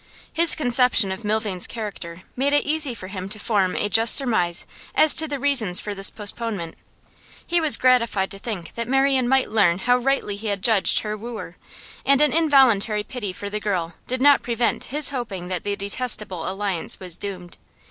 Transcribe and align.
His 0.33 0.55
conception 0.55 1.11
of 1.11 1.23
Milvain's 1.23 1.67
character 1.67 2.23
made 2.35 2.53
it 2.53 2.65
easy 2.65 2.95
for 2.95 3.07
him 3.09 3.29
to 3.29 3.37
form 3.37 3.75
a 3.75 3.87
just 3.87 4.15
surmise 4.15 4.65
as 4.95 5.13
to 5.13 5.27
the 5.27 5.37
reasons 5.37 5.79
for 5.79 5.93
this 5.93 6.09
postponement; 6.09 6.73
he 7.45 7.61
was 7.61 7.77
gratified 7.77 8.31
to 8.31 8.39
think 8.39 8.73
that 8.73 8.87
Marian 8.87 9.29
might 9.29 9.51
learn 9.51 9.77
how 9.77 9.97
rightly 9.97 10.35
he 10.37 10.47
had 10.47 10.63
judged 10.63 11.01
her 11.01 11.15
wooer, 11.15 11.55
and 12.03 12.19
an 12.19 12.33
involuntary 12.33 13.03
pity 13.03 13.31
for 13.31 13.47
the 13.47 13.59
girl 13.59 13.93
did 14.07 14.23
not 14.23 14.41
prevent 14.41 14.85
his 14.85 15.09
hoping 15.11 15.49
that 15.49 15.63
the 15.63 15.75
detestable 15.75 16.49
alliance 16.49 16.99
was 16.99 17.15
doomed. 17.15 17.57